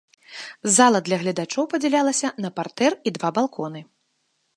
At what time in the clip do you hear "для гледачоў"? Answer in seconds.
1.09-1.67